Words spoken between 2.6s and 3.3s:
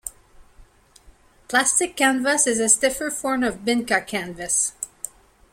stiffer